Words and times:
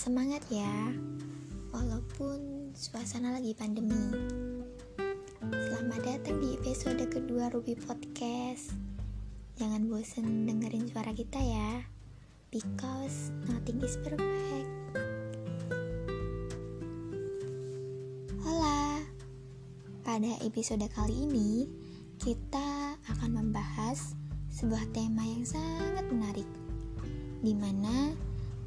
Semangat 0.00 0.40
ya, 0.48 0.96
walaupun 1.76 2.72
suasana 2.72 3.36
lagi 3.36 3.52
pandemi. 3.52 4.16
Selamat 5.44 6.00
datang 6.00 6.40
di 6.40 6.56
episode 6.56 7.04
kedua 7.04 7.52
Ruby 7.52 7.76
Podcast. 7.76 8.72
Jangan 9.60 9.92
bosen 9.92 10.48
dengerin 10.48 10.88
suara 10.88 11.12
kita 11.12 11.36
ya, 11.36 11.84
because 12.48 13.28
nothing 13.44 13.76
is 13.84 14.00
perfect. 14.00 14.72
Hola, 18.40 19.04
pada 20.00 20.32
episode 20.40 20.88
kali 20.96 21.28
ini 21.28 21.68
kita 22.16 22.96
akan 23.04 23.36
membahas 23.36 24.16
sebuah 24.48 24.96
tema 24.96 25.28
yang 25.28 25.44
sangat 25.44 26.08
menarik, 26.08 26.48
di 27.44 27.52
mana 27.52 28.16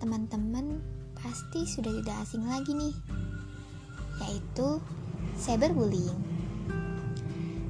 teman-teman 0.00 0.96
pasti 1.38 1.70
sudah 1.70 1.94
tidak 2.02 2.18
asing 2.26 2.42
lagi 2.50 2.74
nih, 2.74 2.90
yaitu 4.26 4.82
cyberbullying. 5.38 6.18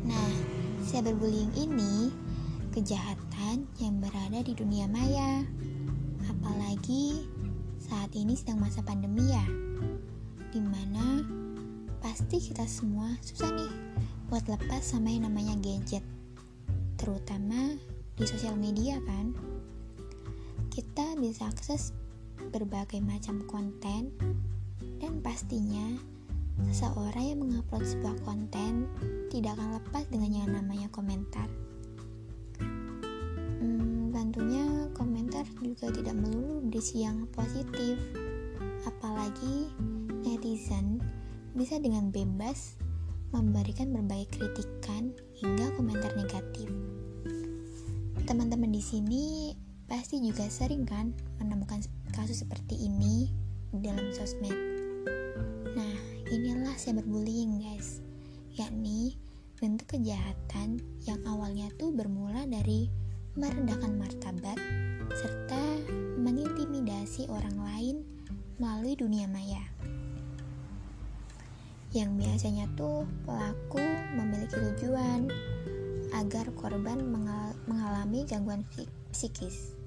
Nah, 0.08 0.32
cyberbullying 0.88 1.52
ini 1.52 2.08
kejahatan 2.72 3.68
yang 3.77 4.00
berada 4.00 4.41
di 4.41 4.56
dunia 4.56 4.88
maya, 4.88 5.44
apalagi 6.32 7.28
saat 7.77 8.08
ini 8.16 8.41
sedang 8.41 8.56
masa 8.56 8.80
pandemi 8.80 9.36
ya, 9.36 9.44
di 10.48 10.64
mana 10.64 11.28
pasti 12.00 12.41
kita 12.41 12.64
semua 12.64 13.20
susah 13.20 13.53
nih 13.53 13.72
buat 14.32 14.48
lepas 14.48 14.80
sama 14.80 15.12
yang 15.12 15.28
namanya 15.28 15.60
gadget, 15.60 16.08
terutama 16.97 17.77
di 18.16 18.25
sosial 18.25 18.56
media 18.56 18.97
kan. 19.05 19.36
Kita 20.72 21.20
bisa 21.20 21.53
akses 21.53 21.92
berbagai 22.48 23.00
macam 23.04 23.44
konten 23.46 24.12
dan 24.98 25.22
pastinya 25.22 25.96
seseorang 26.66 27.24
yang 27.34 27.38
mengupload 27.38 27.86
sebuah 27.86 28.16
konten 28.27 28.91
tidak 29.30 29.54
akan 29.54 29.78
lepas 29.78 30.04
dengan 30.10 30.30
yang 30.34 30.50
namanya 30.50 30.88
komentar. 30.91 31.46
Hmm, 33.62 34.10
tentunya 34.10 34.66
komentar 34.96 35.46
juga 35.62 35.94
tidak 35.94 36.19
melulu 36.19 36.66
berisi 36.66 37.06
yang 37.06 37.30
positif, 37.30 37.94
apalagi 38.88 39.70
netizen 40.26 40.98
bisa 41.54 41.78
dengan 41.78 42.10
bebas 42.10 42.78
memberikan 43.30 43.92
berbagai 43.92 44.41
kritikan 44.41 45.12
hingga 45.38 45.70
komentar 45.76 46.10
negatif. 46.16 46.66
Teman-teman 48.24 48.72
di 48.72 48.82
sini 48.82 49.24
pasti 49.89 50.20
juga 50.20 50.44
sering 50.53 50.84
kan 50.84 51.17
menemukan 51.41 51.81
kasus 52.12 52.44
seperti 52.44 52.77
ini 52.77 53.33
dalam 53.72 54.12
sosmed. 54.12 54.53
Nah, 55.72 55.97
inilah 56.28 56.77
cyberbullying 56.77 57.64
guys, 57.64 58.05
yakni 58.53 59.16
bentuk 59.56 59.97
kejahatan 59.97 60.84
yang 61.09 61.19
awalnya 61.25 61.72
tuh 61.81 61.89
bermula 61.89 62.44
dari 62.44 62.92
merendahkan 63.33 63.97
martabat 63.97 64.61
serta 65.16 65.64
mengintimidasi 66.20 67.25
orang 67.33 67.56
lain 67.56 67.97
melalui 68.61 68.92
dunia 68.92 69.25
maya. 69.25 69.64
Yang 71.97 72.11
biasanya 72.20 72.69
tuh 72.77 73.09
pelaku 73.25 73.81
memiliki 74.12 74.53
tujuan 74.53 75.33
agar 76.12 76.53
korban 76.53 77.00
mengalami 77.65 78.28
gangguan 78.28 78.60
psikis 79.16 79.78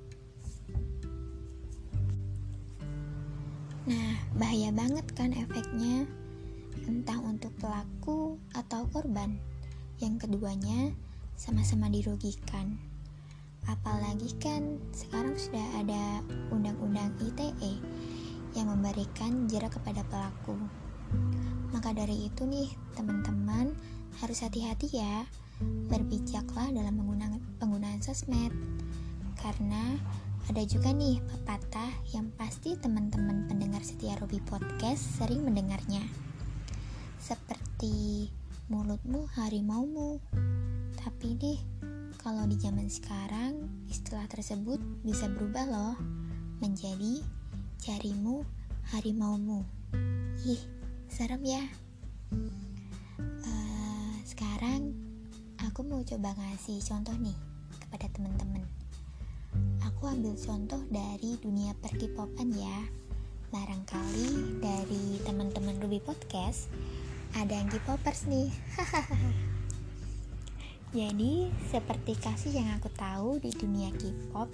Nah, 3.81 4.13
bahaya 4.37 4.69
banget 4.69 5.09
kan 5.17 5.33
efeknya, 5.33 6.05
entah 6.85 7.17
untuk 7.25 7.49
pelaku 7.57 8.37
atau 8.53 8.85
korban. 8.93 9.41
Yang 9.97 10.29
keduanya 10.29 10.93
sama-sama 11.33 11.89
dirugikan. 11.89 12.77
Apalagi 13.65 14.37
kan 14.37 14.77
sekarang 14.93 15.33
sudah 15.37 15.65
ada 15.81 16.21
undang-undang 16.53 17.13
ITE 17.21 17.81
yang 18.53 18.69
memberikan 18.69 19.49
jerak 19.49 19.73
kepada 19.77 20.05
pelaku. 20.09 20.57
Maka 21.73 21.93
dari 21.93 22.29
itu 22.29 22.45
nih, 22.45 22.69
teman-teman 22.93 23.73
harus 24.21 24.45
hati-hati 24.45 24.93
ya. 24.93 25.25
Berbijaklah 25.89 26.69
dalam 26.69 27.01
penggunaan, 27.01 27.41
penggunaan 27.57 28.01
sosmed. 28.01 28.53
Karena 29.41 29.97
ada 30.49 30.63
juga 30.65 30.89
nih 30.89 31.21
pepatah 31.21 31.91
yang 32.09 32.33
pasti 32.33 32.73
teman-teman 32.73 33.45
pendengar 33.45 33.85
setia 33.85 34.17
Robi 34.17 34.41
Podcast 34.41 35.21
sering 35.21 35.45
mendengarnya. 35.45 36.01
Seperti 37.21 38.25
mulutmu 38.71 39.29
harimaumu. 39.37 40.17
Tapi 40.97 41.37
deh, 41.37 41.59
kalau 42.25 42.49
di 42.49 42.57
zaman 42.57 42.89
sekarang 42.89 43.69
istilah 43.85 44.25
tersebut 44.25 44.81
bisa 45.05 45.29
berubah 45.29 45.69
loh 45.69 45.95
menjadi 46.57 47.21
jarimu 47.77 48.41
harimaumu. 48.89 49.61
Ih, 50.41 50.61
serem 51.05 51.45
ya. 51.45 51.63
Uh, 53.45 54.13
sekarang 54.25 54.89
aku 55.61 55.85
mau 55.85 56.01
coba 56.01 56.33
ngasih 56.33 56.81
contoh 56.81 57.13
nih 57.21 57.37
kepada 57.77 58.09
teman-teman 58.09 58.80
aku 60.01 60.17
ambil 60.17 60.33
contoh 60.33 60.81
dari 60.89 61.37
dunia 61.45 61.77
perkipopan 61.77 62.49
ya. 62.57 62.89
Barangkali 63.53 64.57
dari 64.57 65.21
teman-teman 65.21 65.77
Ruby 65.77 66.01
Podcast 66.01 66.73
ada 67.37 67.53
yang 67.53 67.69
K-popers 67.69 68.25
nih. 68.25 68.49
Jadi, 70.97 71.53
seperti 71.69 72.17
kasih 72.17 72.49
yang 72.49 72.81
aku 72.81 72.89
tahu 72.97 73.45
di 73.45 73.53
dunia 73.53 73.93
K-pop, 73.93 74.49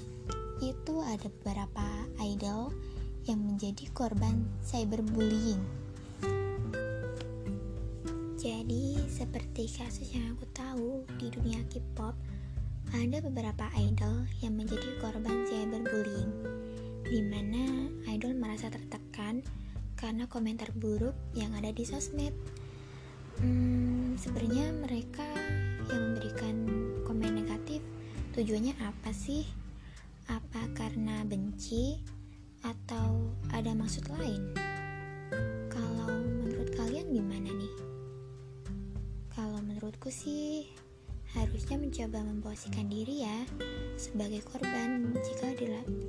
itu 0.59 1.00
ada 1.00 1.31
beberapa 1.40 1.88
idol 2.28 2.75
yang 3.24 3.40
menjadi 3.40 3.88
korban 3.96 4.44
cyberbullying. 4.68 5.64
Jadi, 8.35 9.00
seperti 9.08 9.72
kasus 9.72 10.12
yang 10.12 10.35
aku 10.35 10.44
tahu 10.52 11.08
di 11.16 11.31
dunia 11.31 11.64
K-pop, 11.72 12.19
ada 12.96 13.20
beberapa 13.20 13.68
idol 13.75 14.24
yang 14.40 14.56
menjadi 14.56 14.96
korban 15.03 15.44
cyberbullying, 15.44 16.31
di 17.03 17.20
mana 17.20 17.92
idol 18.08 18.31
merasa 18.40 18.72
tertekan 18.72 19.44
karena 20.00 20.24
komentar 20.31 20.72
buruk 20.72 21.16
yang 21.36 21.52
ada 21.58 21.74
di 21.76 21.84
sosmed. 21.84 22.31
Hmm, 23.44 24.16
sebenarnya 24.16 24.72
mereka 24.72 25.28
yang 25.92 26.02
memberikan 26.14 26.56
komen 27.03 27.44
negatif 27.44 27.84
tujuannya 28.31 28.78
apa 28.80 29.12
sih? 29.12 29.44
Apa 30.31 30.72
karena 30.76 31.28
benci 31.28 32.00
atau 32.64 33.36
ada 33.52 33.76
maksud 33.76 34.08
lain? 34.16 34.56
Kalau 35.68 36.24
menurut 36.24 36.72
kalian 36.72 37.12
gimana 37.12 37.52
nih? 37.52 37.76
Kalau 39.31 39.59
menurutku 39.62 40.09
sih 40.09 40.66
harusnya 41.38 41.78
mencoba 41.78 42.20
memposisikan 42.25 42.90
diri 42.90 43.22
ya 43.25 43.38
sebagai 43.98 44.42
korban. 44.46 45.14
Jika 45.14 45.53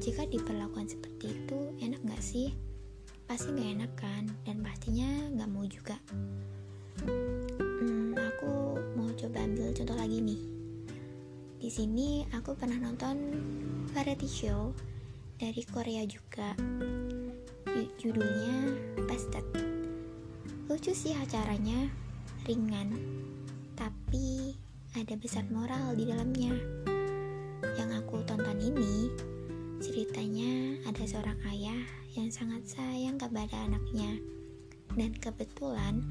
jika 0.00 0.22
diperlakukan 0.28 0.89
seperti 0.89 1.37
itu 1.37 1.59
enak 1.84 2.00
gak 2.05 2.22
sih? 2.25 2.56
Pasti 3.29 3.52
gak 3.52 3.70
enak 3.81 3.93
kan? 3.97 4.25
Dan 4.49 4.64
pastinya 4.64 5.08
gak 5.37 5.50
mau 5.52 5.64
juga. 5.69 5.97
Hmm, 7.05 8.17
aku 8.17 8.81
mau 8.97 9.08
coba 9.12 9.44
ambil 9.44 9.73
contoh 9.76 9.97
lagi 9.97 10.19
nih. 10.25 10.41
Di 11.58 11.69
sini 11.69 12.25
aku 12.32 12.56
pernah 12.56 12.79
nonton 12.81 13.17
variety 13.93 14.29
show 14.31 14.73
dari 15.37 15.62
Korea 15.69 16.08
juga. 16.08 16.56
Judulnya 17.99 18.75
Bastet 19.06 19.47
lucu 20.69 20.93
sih 20.93 21.17
acaranya 21.17 21.88
ringan. 22.44 22.93
Tapi 23.75 24.52
ada 24.99 25.15
besar 25.15 25.47
moral 25.55 25.95
di 25.95 26.11
dalamnya. 26.11 26.50
Yang 27.79 28.03
aku 28.03 28.19
tonton 28.27 28.59
ini, 28.59 29.06
ceritanya 29.79 30.75
ada 30.91 31.06
seorang 31.06 31.39
ayah 31.55 31.79
yang 32.19 32.35
sangat 32.35 32.67
sayang 32.67 33.15
kepada 33.15 33.62
anaknya. 33.62 34.19
Dan 34.99 35.15
kebetulan 35.15 36.03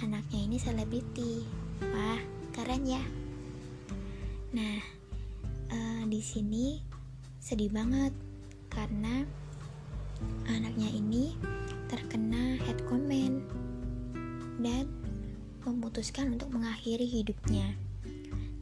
anaknya 0.00 0.48
ini 0.48 0.56
selebriti. 0.56 1.44
Wah, 1.92 2.20
keren 2.56 2.88
ya. 2.88 3.04
Nah, 4.56 4.80
uh, 5.68 6.02
di 6.08 6.24
sini 6.24 6.80
sedih 7.36 7.68
banget 7.68 8.16
karena 8.72 9.28
anaknya 10.48 10.88
ini 10.88 11.36
terkena 11.92 12.56
head 12.64 12.80
comment 12.88 13.44
dan 14.56 14.88
memutuskan 15.68 16.32
untuk 16.32 16.48
mengakhiri 16.48 17.04
hidupnya. 17.04 17.76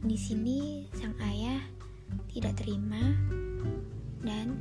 Di 0.01 0.17
sini 0.17 0.89
sang 0.97 1.13
ayah 1.21 1.61
tidak 2.33 2.57
terima 2.57 3.13
dan 4.25 4.57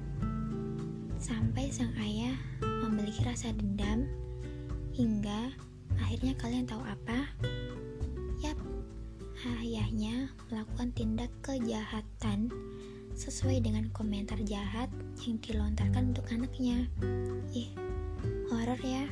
sampai 1.16 1.72
sang 1.72 1.96
ayah 1.96 2.36
memiliki 2.60 3.24
rasa 3.24 3.48
dendam 3.56 4.04
hingga 4.92 5.56
akhirnya 5.96 6.36
kalian 6.36 6.68
tahu 6.68 6.84
apa? 6.84 7.24
Yap, 8.44 8.60
ayahnya 9.64 10.28
melakukan 10.52 10.92
tindak 10.92 11.32
kejahatan 11.40 12.52
sesuai 13.16 13.64
dengan 13.64 13.88
komentar 13.96 14.36
jahat 14.44 14.92
yang 15.24 15.40
dilontarkan 15.40 16.12
untuk 16.12 16.28
anaknya. 16.36 16.84
Ih, 17.56 17.72
horor 18.52 18.80
ya. 18.84 19.08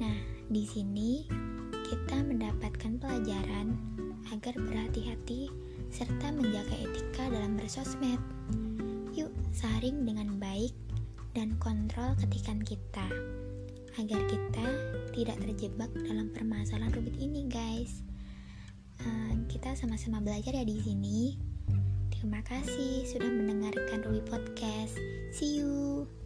Nah, 0.00 0.16
di 0.48 0.64
sini 0.64 1.28
kita 1.84 2.24
mendapatkan 2.24 2.96
pelajaran 2.96 3.76
agar 4.32 4.54
berhati-hati 4.56 5.48
serta 5.88 6.32
menjaga 6.32 6.76
etika 6.76 7.28
dalam 7.32 7.56
bersosmed. 7.56 8.20
Yuk, 9.16 9.32
saring 9.50 10.04
dengan 10.04 10.36
baik 10.36 10.74
dan 11.32 11.56
kontrol 11.62 12.14
ketikan 12.20 12.60
kita 12.62 13.06
agar 13.98 14.20
kita 14.30 14.66
tidak 15.10 15.36
terjebak 15.42 15.90
dalam 16.06 16.30
permasalahan 16.30 16.94
rumit 16.94 17.18
ini, 17.18 17.50
guys. 17.50 18.06
Uh, 19.02 19.34
kita 19.50 19.74
sama-sama 19.74 20.22
belajar 20.22 20.54
ya 20.54 20.62
di 20.62 20.78
sini. 20.78 21.38
Terima 22.14 22.42
kasih 22.42 23.06
sudah 23.06 23.30
mendengarkan 23.30 24.02
Ruby 24.02 24.22
Podcast. 24.26 24.98
See 25.30 25.62
you. 25.62 26.17